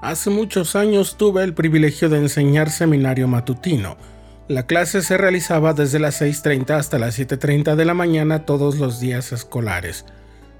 Hace 0.00 0.30
muchos 0.30 0.76
años 0.76 1.16
tuve 1.16 1.42
el 1.42 1.54
privilegio 1.54 2.08
de 2.08 2.18
enseñar 2.18 2.70
seminario 2.70 3.26
matutino. 3.26 3.96
La 4.46 4.64
clase 4.64 5.02
se 5.02 5.18
realizaba 5.18 5.74
desde 5.74 5.98
las 5.98 6.22
6.30 6.22 6.70
hasta 6.70 7.00
las 7.00 7.18
7.30 7.18 7.74
de 7.74 7.84
la 7.84 7.94
mañana 7.94 8.46
todos 8.46 8.78
los 8.78 9.00
días 9.00 9.32
escolares. 9.32 10.04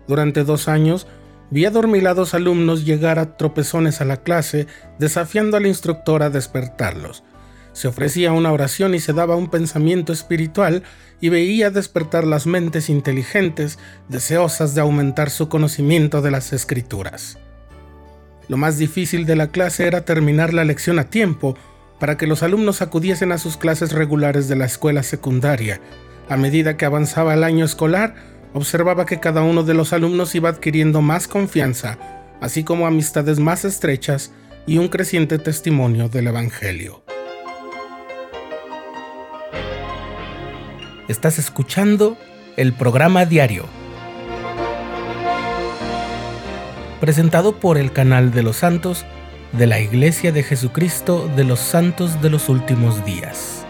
Durante 0.09 0.43
dos 0.43 0.67
años 0.67 1.07
vi 1.51 1.67
a 1.67 1.71
dormilados 1.71 2.35
alumnos 2.35 2.85
llegar 2.85 3.21
a 3.21 3.37
tropezones 3.37 4.01
a 4.01 4.05
la 4.05 4.19
clase, 4.19 4.67
desafiando 4.99 5.57
al 5.57 5.67
instructor 5.67 6.25
a 6.25 6.31
despertarlos. 6.31 7.23
Se 7.73 7.87
ofrecía 7.87 8.33
una 8.33 8.51
oración 8.51 8.93
y 8.97 8.99
se 8.99 9.13
daba 9.13 9.37
un 9.37 9.51
pensamiento 9.51 10.13
espiritual 10.13 10.83
y 11.21 11.29
veía 11.29 11.71
despertar 11.71 12.27
las 12.27 12.47
mentes 12.47 12.91
inteligentes, 12.91 13.79
deseosas 14.09 14.75
de 14.75 14.81
aumentar 14.81 15.31
su 15.31 15.49
conocimiento 15.49 16.23
de 16.23 16.33
las 16.33 16.53
escrituras. 16.53 17.39
Lo 18.49 18.57
más 18.57 18.79
difícil 18.79 19.27
de 19.27 19.37
la 19.37 19.49
clase 19.49 19.87
era 19.87 20.07
terminar 20.07 20.55
la 20.55 20.65
lección 20.65 20.99
a 20.99 21.05
tiempo 21.05 21.57
para 22.01 22.17
que 22.17 22.27
los 22.27 22.43
alumnos 22.43 22.81
acudiesen 22.81 23.31
a 23.33 23.39
sus 23.39 23.57
clases 23.57 23.93
regulares 23.93 24.49
de 24.49 24.57
la 24.57 24.65
escuela 24.65 25.03
secundaria. 25.03 25.81
A 26.29 26.37
medida 26.37 26.77
que 26.77 26.87
avanzaba 26.87 27.35
el 27.35 27.45
año 27.45 27.65
escolar, 27.65 28.15
observaba 28.55 29.05
que 29.05 29.21
cada 29.21 29.43
uno 29.43 29.65
de 29.65 29.75
los 29.75 29.93
alumnos 29.93 30.35
iba 30.35 30.49
adquiriendo 30.49 31.03
más 31.03 31.29
confianza, 31.29 31.99
así 32.41 32.65
como 32.65 32.87
amistades 32.87 33.39
más 33.39 33.65
estrechas 33.67 34.33
y 34.67 34.79
un 34.79 34.89
creciente 34.89 35.39
testimonio 35.39 36.09
del 36.09 36.29
Evangelio. 36.29 37.03
Estás 41.09 41.39
escuchando 41.39 42.17
el 42.57 42.73
programa 42.73 43.25
diario 43.25 43.78
presentado 47.01 47.57
por 47.57 47.79
el 47.79 47.93
canal 47.93 48.33
de 48.33 48.43
los 48.43 48.57
santos 48.57 49.05
de 49.53 49.67
la 49.67 49.81
Iglesia 49.81 50.33
de 50.33 50.43
Jesucristo 50.43 51.31
de 51.37 51.45
los 51.45 51.61
Santos 51.61 52.21
de 52.21 52.31
los 52.31 52.49
Últimos 52.49 53.05
Días. 53.05 53.65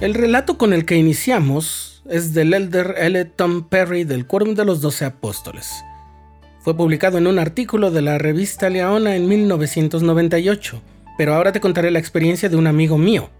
El 0.00 0.14
relato 0.14 0.56
con 0.58 0.72
el 0.72 0.84
que 0.84 0.96
iniciamos 0.96 1.95
es 2.10 2.34
del 2.34 2.54
elder 2.54 2.94
L. 2.98 3.24
Tom 3.24 3.68
Perry 3.68 4.04
del 4.04 4.26
Quórum 4.26 4.54
de 4.54 4.64
los 4.64 4.80
Doce 4.80 5.04
Apóstoles. 5.04 5.70
Fue 6.60 6.76
publicado 6.76 7.18
en 7.18 7.26
un 7.26 7.38
artículo 7.38 7.90
de 7.90 8.02
la 8.02 8.18
revista 8.18 8.70
Leona 8.70 9.16
en 9.16 9.28
1998, 9.28 10.80
pero 11.18 11.34
ahora 11.34 11.52
te 11.52 11.60
contaré 11.60 11.90
la 11.90 11.98
experiencia 11.98 12.48
de 12.48 12.56
un 12.56 12.66
amigo 12.66 12.98
mío. 12.98 13.30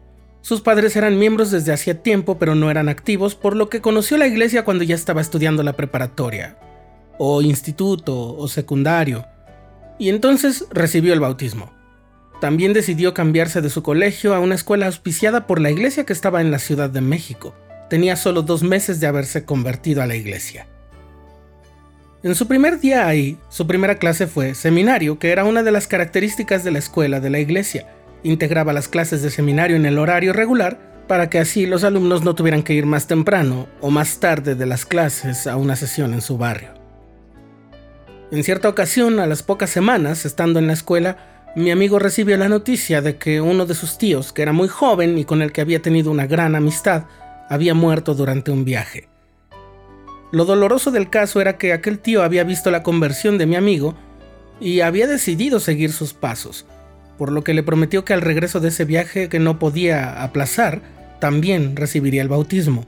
Sus 0.43 0.61
padres 0.61 0.97
eran 0.97 1.19
miembros 1.19 1.51
desde 1.51 1.73
hacía 1.73 2.03
tiempo, 2.03 2.39
pero 2.39 2.55
no 2.55 2.71
eran 2.71 2.89
activos, 2.89 3.35
por 3.35 3.57
lo 3.57 3.69
que 3.69 3.81
conoció 3.81 4.17
la 4.17 4.29
iglesia 4.29 4.65
cuando 4.65 4.85
ya 4.85 4.95
estaba 4.95 5.21
estudiando 5.21 5.63
la 5.63 5.75
preparatoria, 5.75 6.57
o 7.19 7.43
instituto, 7.43 8.37
o 8.37 8.47
secundario, 8.49 9.27
y 9.99 10.09
entonces 10.09 10.67
recibió 10.71 11.13
el 11.13 11.21
bautismo. 11.21 11.73
También 12.41 12.73
decidió 12.75 13.15
cambiarse 13.15 13.61
de 13.61 13.71
su 13.71 13.83
colegio 13.83 14.35
a 14.35 14.41
una 14.41 14.55
escuela 14.55 14.87
auspiciada 14.87 15.47
por 15.47 15.61
la 15.61 15.71
iglesia 15.71 16.05
que 16.05 16.13
estaba 16.13 16.41
en 16.41 16.51
la 16.51 16.59
Ciudad 16.59 16.91
de 16.91 17.01
México 17.01 17.55
tenía 17.89 18.17
solo 18.17 18.43
dos 18.43 18.63
meses 18.63 19.01
de 19.01 19.07
haberse 19.07 19.45
convertido 19.45 20.03
a 20.03 20.07
la 20.07 20.17
iglesia. 20.17 20.67
En 22.23 22.35
su 22.35 22.49
primer 22.49 22.81
día 22.81 23.07
ahí, 23.07 23.39
su 23.49 23.67
primera 23.67 23.99
clase 23.99 24.27
fue 24.27 24.55
seminario, 24.55 25.19
que 25.19 25.31
era 25.31 25.45
una 25.45 25.63
de 25.63 25.71
las 25.71 25.87
características 25.87 26.65
de 26.65 26.73
la 26.73 26.79
escuela 26.79 27.21
de 27.21 27.31
la 27.31 27.39
iglesia. 27.39 27.87
Integraba 28.23 28.73
las 28.73 28.89
clases 28.89 29.23
de 29.23 29.31
seminario 29.31 29.77
en 29.77 29.87
el 29.87 29.99
horario 29.99 30.33
regular 30.33 31.05
para 31.07 31.31
que 31.31 31.39
así 31.39 31.67
los 31.67 31.85
alumnos 31.85 32.25
no 32.25 32.35
tuvieran 32.35 32.63
que 32.63 32.75
ir 32.75 32.87
más 32.87 33.07
temprano 33.07 33.69
o 33.81 33.91
más 33.91 34.19
tarde 34.19 34.55
de 34.57 34.67
las 34.67 34.85
clases 34.85 35.47
a 35.47 35.57
una 35.57 35.77
sesión 35.77 36.15
en 36.15 36.21
su 36.21 36.37
barrio. 36.37 36.71
En 38.33 38.43
cierta 38.43 38.69
ocasión, 38.69 39.21
a 39.21 39.27
las 39.27 39.45
pocas 39.45 39.71
semanas, 39.71 40.25
estando 40.25 40.59
en 40.59 40.67
la 40.67 40.73
escuela, 40.73 41.53
mi 41.55 41.71
amigo 41.71 42.01
recibió 42.01 42.37
la 42.37 42.49
noticia 42.49 43.03
de 43.03 43.19
que 43.19 43.41
uno 43.41 43.67
de 43.67 43.75
sus 43.75 43.99
tíos, 43.99 44.33
que 44.33 44.43
era 44.43 44.53
muy 44.53 44.67
joven 44.67 45.17
y 45.17 45.25
con 45.25 45.43
el 45.43 45.53
que 45.53 45.61
había 45.61 45.81
tenido 45.81 46.11
una 46.11 46.27
gran 46.27 46.57
amistad, 46.57 47.05
había 47.49 47.75
muerto 47.75 48.15
durante 48.15 48.51
un 48.51 48.65
viaje. 48.65 49.09
Lo 50.33 50.45
doloroso 50.45 50.91
del 50.91 51.09
caso 51.09 51.41
era 51.41 51.57
que 51.57 51.73
aquel 51.73 51.99
tío 51.99 52.23
había 52.23 52.45
visto 52.45 52.71
la 52.71 52.83
conversión 52.83 53.39
de 53.39 53.47
mi 53.47 53.57
amigo 53.57 53.95
y 54.61 54.81
había 54.81 55.07
decidido 55.07 55.61
seguir 55.61 55.93
sus 55.93 56.15
pasos, 56.15 56.67
por 57.17 57.31
lo 57.31 57.45
que 57.45 57.55
le 57.55 57.63
prometió 57.63 58.05
que 58.05 58.13
al 58.13 58.23
regreso 58.23 58.61
de 58.61 58.69
ese 58.69 58.85
viaje 58.85 59.29
que 59.29 59.39
no 59.39 59.59
podía 59.59 60.23
aplazar, 60.23 60.83
también 61.21 61.77
recibiría 61.77 62.23
el 62.23 62.29
bautismo. 62.29 62.87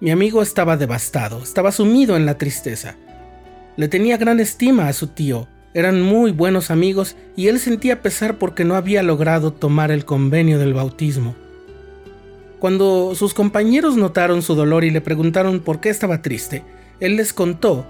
Mi 0.00 0.10
amigo 0.10 0.40
estaba 0.40 0.76
devastado, 0.76 1.42
estaba 1.42 1.72
sumido 1.72 2.16
en 2.16 2.24
la 2.24 2.38
tristeza. 2.38 2.96
Le 3.76 3.88
tenía 3.88 4.16
gran 4.16 4.40
estima 4.40 4.88
a 4.88 4.92
su 4.92 5.08
tío, 5.08 5.46
eran 5.74 6.00
muy 6.02 6.32
buenos 6.32 6.70
amigos 6.70 7.16
y 7.36 7.48
él 7.48 7.60
sentía 7.60 8.02
pesar 8.02 8.38
porque 8.38 8.64
no 8.64 8.74
había 8.74 9.02
logrado 9.02 9.52
tomar 9.52 9.92
el 9.92 10.04
convenio 10.04 10.58
del 10.58 10.74
bautismo. 10.74 11.36
Cuando 12.60 13.14
sus 13.14 13.32
compañeros 13.32 13.96
notaron 13.96 14.42
su 14.42 14.54
dolor 14.54 14.84
y 14.84 14.90
le 14.90 15.00
preguntaron 15.00 15.60
por 15.60 15.80
qué 15.80 15.88
estaba 15.88 16.20
triste, 16.20 16.62
él 17.00 17.16
les 17.16 17.32
contó 17.32 17.86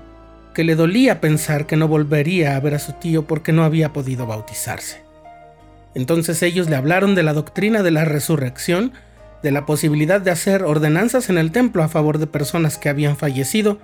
que 0.55 0.63
le 0.63 0.77
dolía 0.77 1.21
pensar 1.21 1.67
que 1.67 1.77
no 1.77 1.89
volvería 1.89 2.55
a 2.55 2.61
ver 2.61 2.75
a 2.75 2.79
su 2.79 2.93
tío 2.93 3.27
porque 3.27 3.53
no 3.53 3.65
había 3.65 3.93
podido 3.93 4.27
bautizarse. 4.27 5.03
Entonces 5.97 6.41
ellos 6.45 6.71
le 6.71 6.77
hablaron 6.77 7.17
de 7.17 7.25
la 7.25 7.33
doctrina 7.33 7.83
de 7.83 7.91
la 7.91 8.05
resurrección, 8.05 8.93
de 9.43 9.51
la 9.51 9.67
posibilidad 9.67 10.21
de 10.21 10.31
hacer 10.31 10.63
ordenanzas 10.63 11.31
en 11.31 11.39
el 11.39 11.51
templo 11.51 11.83
a 11.83 11.89
favor 11.89 12.19
de 12.19 12.29
personas 12.29 12.79
que 12.79 12.89
habían 12.89 13.17
fallecido 13.17 13.79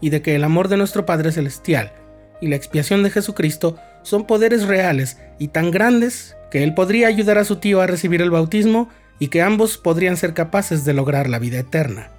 y 0.00 0.10
de 0.10 0.22
que 0.22 0.36
el 0.36 0.44
amor 0.44 0.68
de 0.68 0.76
nuestro 0.76 1.04
Padre 1.04 1.32
Celestial 1.32 1.92
y 2.40 2.46
la 2.46 2.54
expiación 2.54 3.02
de 3.02 3.10
Jesucristo 3.10 3.76
son 4.02 4.24
poderes 4.24 4.68
reales 4.68 5.18
y 5.40 5.48
tan 5.48 5.72
grandes 5.72 6.36
que 6.52 6.62
él 6.62 6.74
podría 6.74 7.08
ayudar 7.08 7.38
a 7.38 7.44
su 7.44 7.56
tío 7.56 7.80
a 7.80 7.88
recibir 7.88 8.22
el 8.22 8.30
bautismo 8.30 8.88
y 9.18 9.28
que 9.28 9.42
ambos 9.42 9.78
podrían 9.78 10.16
ser 10.16 10.34
capaces 10.34 10.84
de 10.84 10.94
lograr 10.94 11.28
la 11.28 11.38
vida 11.38 11.58
eterna. 11.58 12.10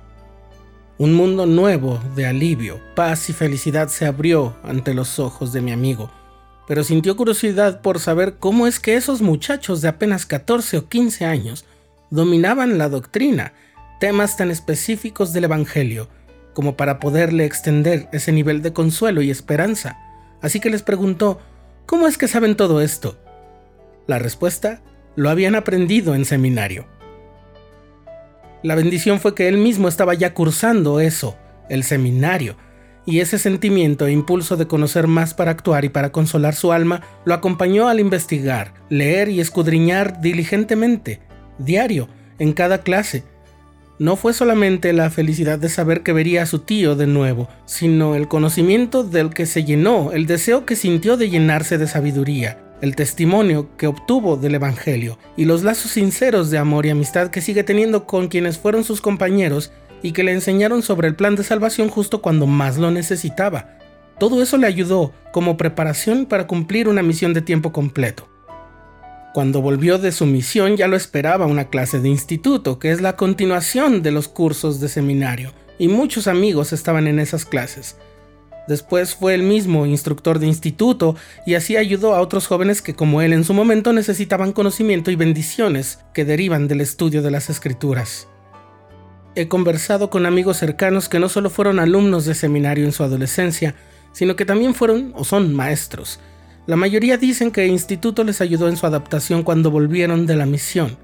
Un 0.98 1.14
mundo 1.14 1.46
nuevo 1.46 2.00
de 2.16 2.26
alivio, 2.26 2.82
paz 2.96 3.30
y 3.30 3.34
felicidad 3.34 3.88
se 3.88 4.06
abrió 4.06 4.56
ante 4.64 4.94
los 4.94 5.18
ojos 5.20 5.54
de 5.54 5.62
mi 5.62 5.72
amigo, 5.72 6.12
pero 6.68 6.84
sintió 6.84 7.16
curiosidad 7.16 7.82
por 7.82 8.00
saber 8.00 8.36
cómo 8.38 8.68
es 8.68 8.80
que 8.80 8.96
esos 8.96 9.22
muchachos 9.22 9.82
de 9.82 9.88
apenas 9.88 10.26
14 10.26 10.78
o 10.78 10.90
15 10.90 11.26
años 11.26 11.66
dominaban 12.10 12.78
la 12.78 12.90
doctrina, 12.90 13.54
temas 14.00 14.38
tan 14.38 14.52
específicos 14.52 15.34
del 15.34 15.46
Evangelio, 15.46 16.10
como 16.54 16.76
para 16.76 17.00
poderle 17.00 17.46
extender 17.46 18.10
ese 18.12 18.31
nivel 18.31 18.62
de 18.62 18.74
consuelo 18.74 19.22
y 19.22 19.31
esperanza. 19.31 19.98
Así 20.42 20.60
que 20.60 20.70
les 20.70 20.84
preguntó, 20.84 21.40
¿cómo 21.86 22.08
es 22.08 22.18
que 22.18 22.28
saben 22.28 22.56
todo 22.56 22.81
esto? 22.81 23.18
La 24.06 24.20
respuesta 24.20 24.81
lo 25.16 25.30
habían 25.30 25.56
aprendido 25.56 26.16
en 26.16 26.25
seminario. 26.25 26.86
La 28.62 28.75
bendición 28.75 29.20
fue 29.20 29.36
que 29.36 29.47
él 29.47 29.58
mismo 29.58 29.88
estaba 29.88 30.14
ya 30.14 30.34
cursando 30.34 31.00
eso, 31.00 31.38
el 31.70 31.84
seminario, 31.84 32.58
y 33.06 33.22
ese 33.22 33.40
sentimiento 33.40 34.06
e 34.06 34.12
impulso 34.12 34.58
de 34.58 34.68
conocer 34.68 35.08
más 35.08 35.34
para 35.34 35.52
actuar 35.52 35.86
y 35.86 35.90
para 35.90 36.12
consolar 36.12 36.53
su 36.53 36.72
alma 36.72 37.02
lo 37.25 37.34
acompañó 37.34 37.88
al 37.88 38.00
investigar, 38.00 38.74
leer 38.90 39.30
y 39.30 39.40
escudriñar 39.40 40.22
diligentemente, 40.22 41.22
diario, 41.58 42.08
en 42.38 42.53
cada 42.53 42.81
clase. 42.81 43.24
No 43.98 44.16
fue 44.16 44.34
solamente 44.34 44.94
la 44.94 45.09
felicidad 45.09 45.58
de 45.58 45.69
saber 45.69 46.03
que 46.03 46.14
vería 46.14 46.44
a 46.44 46.46
su 46.46 46.59
tío 46.59 46.96
de 46.96 47.08
nuevo, 47.08 47.50
sino 47.66 48.16
el 48.16 48.28
conocimiento 48.28 49.04
del 49.04 49.30
que 49.31 49.45
se 49.45 49.63
llenó, 49.63 50.12
el 50.12 50.25
deseo 50.25 50.66
que 50.66 50.75
sintió 50.75 51.18
de 51.18 51.30
llenarse 51.30 51.78
de 51.78 51.88
sabiduría, 51.88 52.60
el 52.81 52.96
testimonio 52.96 53.70
que 53.78 53.88
obtuvo 53.88 54.38
del 54.38 54.56
Evangelio 54.56 55.18
y 55.36 55.46
los 55.46 55.64
lazos 55.64 55.92
sinceros 55.92 56.50
de 56.50 56.58
amor 56.58 56.86
y 56.86 56.90
amistad 56.90 57.30
que 57.30 57.42
sigue 57.42 57.64
teniendo 57.64 58.06
con 58.06 58.28
quienes 58.28 58.58
fueron 58.58 58.84
sus 58.84 59.02
compañeros 59.02 59.72
y 60.02 60.14
que 60.14 60.24
le 60.24 60.31
enseñaron 60.31 60.81
sobre 60.81 61.08
el 61.08 61.16
plan 61.16 61.36
de 61.36 61.44
salvación 61.44 61.90
justo 61.90 62.22
cuando 62.22 62.48
más 62.48 62.78
lo 62.78 62.92
necesitaba. 62.92 63.78
Todo 64.18 64.42
eso 64.42 64.58
le 64.58 64.68
ayudó 64.68 65.14
como 65.31 65.58
preparación 65.58 66.26
para 66.26 66.48
cumplir 66.48 66.88
una 66.88 67.04
misión 67.04 67.34
de 67.34 67.42
tiempo 67.42 67.72
completo. 67.72 68.28
Cuando 69.34 69.62
volvió 69.62 69.98
de 69.98 70.12
su 70.12 70.25
misión 70.25 70.75
ya 70.75 70.88
lo 70.88 70.96
esperaba 70.96 71.46
una 71.46 71.70
clase 71.70 72.00
de 72.00 72.10
instituto, 72.10 72.80
que 72.80 72.92
es 72.92 73.00
la 73.00 73.16
continuación 73.16 74.02
de 74.02 74.12
los 74.12 74.28
cursos 74.28 74.80
de 74.80 74.90
seminario, 74.90 75.54
y 75.78 75.88
muchos 75.88 76.28
amigos 76.28 76.74
estaban 76.74 77.08
en 77.08 77.20
esas 77.20 77.46
clases. 77.46 77.98
Después 78.69 79.16
fue 79.16 79.33
el 79.33 79.42
mismo 79.42 79.88
instructor 79.88 80.38
de 80.38 80.45
instituto 80.45 81.16
y 81.44 81.56
así 81.56 81.75
ayudó 81.75 82.13
a 82.13 82.21
otros 82.21 82.45
jóvenes 82.45 82.83
que 82.83 82.94
como 82.94 83.24
él 83.24 83.33
en 83.33 83.44
su 83.44 83.56
momento 83.56 83.94
necesitaban 83.94 84.51
conocimiento 84.51 85.10
y 85.10 85.16
bendiciones 85.16 85.98
que 86.13 86.24
derivan 86.24 86.68
del 86.68 86.81
estudio 86.81 87.24
de 87.24 87.31
las 87.31 87.50
escrituras. 87.50 88.27
He 89.33 89.48
conversado 89.48 90.12
con 90.12 90.27
amigos 90.27 90.57
cercanos 90.57 91.10
que 91.10 91.18
no 91.18 91.30
solo 91.30 91.50
fueron 91.50 91.80
alumnos 91.80 92.25
de 92.25 92.36
seminario 92.36 92.86
en 92.86 92.92
su 92.92 93.01
adolescencia, 93.01 93.74
sino 94.12 94.36
que 94.36 94.45
también 94.45 94.75
fueron 94.75 95.13
o 95.15 95.24
son 95.24 95.51
maestros. 95.51 96.19
La 96.68 96.75
mayoría 96.75 97.18
dicen 97.18 97.50
que 97.50 97.65
el 97.65 97.72
instituto 97.72 98.24
les 98.24 98.39
ayudó 98.39 98.69
en 98.69 98.77
su 98.77 98.86
adaptación 98.86 99.42
cuando 99.42 99.72
volvieron 99.72 100.27
de 100.27 100.36
la 100.36 100.45
misión. 100.45 100.95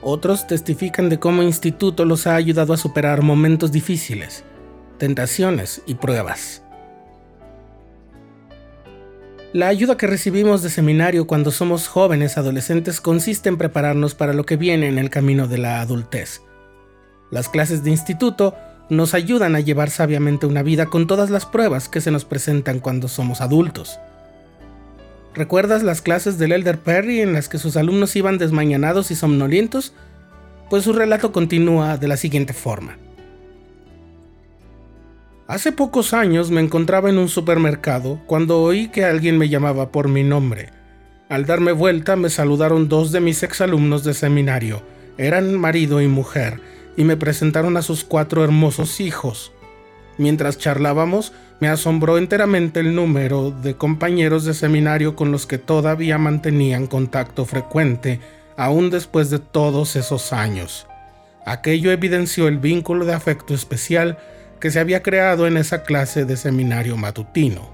Otros 0.00 0.46
testifican 0.46 1.10
de 1.10 1.18
cómo 1.18 1.42
instituto 1.42 2.06
los 2.06 2.26
ha 2.26 2.34
ayudado 2.34 2.72
a 2.72 2.78
superar 2.78 3.20
momentos 3.20 3.72
difíciles, 3.72 4.42
tentaciones 4.96 5.82
y 5.86 5.96
pruebas. 5.96 6.62
La 9.52 9.66
ayuda 9.66 9.96
que 9.96 10.06
recibimos 10.06 10.62
de 10.62 10.70
seminario 10.70 11.26
cuando 11.26 11.50
somos 11.50 11.88
jóvenes 11.88 12.38
adolescentes 12.38 13.00
consiste 13.00 13.48
en 13.48 13.56
prepararnos 13.56 14.14
para 14.14 14.32
lo 14.32 14.46
que 14.46 14.56
viene 14.56 14.86
en 14.86 14.96
el 14.96 15.10
camino 15.10 15.48
de 15.48 15.58
la 15.58 15.80
adultez. 15.80 16.40
Las 17.32 17.48
clases 17.48 17.82
de 17.82 17.90
instituto 17.90 18.54
nos 18.90 19.12
ayudan 19.12 19.56
a 19.56 19.60
llevar 19.60 19.90
sabiamente 19.90 20.46
una 20.46 20.62
vida 20.62 20.86
con 20.86 21.08
todas 21.08 21.30
las 21.30 21.46
pruebas 21.46 21.88
que 21.88 22.00
se 22.00 22.12
nos 22.12 22.24
presentan 22.24 22.78
cuando 22.78 23.08
somos 23.08 23.40
adultos. 23.40 23.98
¿Recuerdas 25.34 25.82
las 25.82 26.00
clases 26.00 26.38
del 26.38 26.52
Elder 26.52 26.78
Perry 26.78 27.20
en 27.20 27.32
las 27.32 27.48
que 27.48 27.58
sus 27.58 27.76
alumnos 27.76 28.14
iban 28.14 28.38
desmañanados 28.38 29.10
y 29.10 29.16
somnolientos? 29.16 29.94
Pues 30.68 30.84
su 30.84 30.92
relato 30.92 31.32
continúa 31.32 31.96
de 31.96 32.06
la 32.06 32.16
siguiente 32.16 32.52
forma. 32.52 32.98
Hace 35.50 35.72
pocos 35.72 36.14
años 36.14 36.52
me 36.52 36.60
encontraba 36.60 37.10
en 37.10 37.18
un 37.18 37.28
supermercado 37.28 38.20
cuando 38.26 38.62
oí 38.62 38.86
que 38.86 39.04
alguien 39.04 39.36
me 39.36 39.48
llamaba 39.48 39.90
por 39.90 40.06
mi 40.06 40.22
nombre. 40.22 40.68
Al 41.28 41.44
darme 41.44 41.72
vuelta 41.72 42.14
me 42.14 42.30
saludaron 42.30 42.88
dos 42.88 43.10
de 43.10 43.18
mis 43.18 43.42
exalumnos 43.42 44.04
de 44.04 44.14
seminario. 44.14 44.80
Eran 45.18 45.58
marido 45.58 46.00
y 46.00 46.06
mujer 46.06 46.60
y 46.96 47.02
me 47.02 47.16
presentaron 47.16 47.76
a 47.76 47.82
sus 47.82 48.04
cuatro 48.04 48.44
hermosos 48.44 49.00
hijos. 49.00 49.50
Mientras 50.18 50.56
charlábamos, 50.56 51.32
me 51.58 51.66
asombró 51.66 52.16
enteramente 52.16 52.78
el 52.78 52.94
número 52.94 53.50
de 53.50 53.74
compañeros 53.74 54.44
de 54.44 54.54
seminario 54.54 55.16
con 55.16 55.32
los 55.32 55.46
que 55.48 55.58
todavía 55.58 56.16
mantenían 56.16 56.86
contacto 56.86 57.44
frecuente, 57.44 58.20
aún 58.56 58.88
después 58.88 59.30
de 59.30 59.40
todos 59.40 59.96
esos 59.96 60.32
años. 60.32 60.86
Aquello 61.44 61.90
evidenció 61.90 62.46
el 62.46 62.58
vínculo 62.58 63.04
de 63.04 63.14
afecto 63.14 63.52
especial 63.52 64.16
que 64.60 64.70
se 64.70 64.78
había 64.78 65.02
creado 65.02 65.46
en 65.46 65.56
esa 65.56 65.82
clase 65.82 66.24
de 66.24 66.36
seminario 66.36 66.96
matutino. 66.96 67.70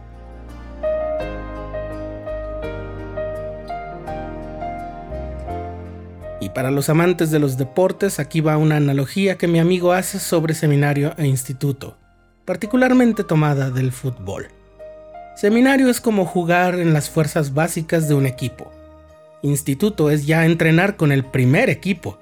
Y 6.40 6.50
para 6.50 6.70
los 6.70 6.88
amantes 6.88 7.32
de 7.32 7.40
los 7.40 7.56
deportes, 7.56 8.20
aquí 8.20 8.40
va 8.40 8.56
una 8.56 8.76
analogía 8.76 9.36
que 9.36 9.48
mi 9.48 9.58
amigo 9.58 9.92
hace 9.92 10.20
sobre 10.20 10.54
seminario 10.54 11.12
e 11.18 11.26
instituto, 11.26 11.96
particularmente 12.44 13.24
tomada 13.24 13.70
del 13.70 13.90
fútbol. 13.90 14.48
Seminario 15.34 15.90
es 15.90 16.00
como 16.00 16.24
jugar 16.24 16.78
en 16.78 16.92
las 16.92 17.10
fuerzas 17.10 17.52
básicas 17.52 18.08
de 18.08 18.14
un 18.14 18.26
equipo. 18.26 18.70
Instituto 19.42 20.08
es 20.08 20.24
ya 20.24 20.46
entrenar 20.46 20.96
con 20.96 21.10
el 21.10 21.24
primer 21.24 21.68
equipo, 21.68 22.18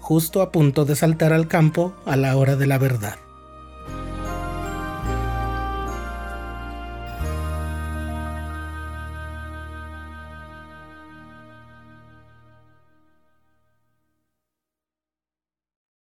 justo 0.00 0.42
a 0.42 0.50
punto 0.50 0.84
de 0.84 0.96
saltar 0.96 1.32
al 1.32 1.48
campo 1.48 1.94
a 2.06 2.16
la 2.16 2.36
hora 2.36 2.56
de 2.56 2.66
la 2.66 2.78
verdad. 2.78 3.16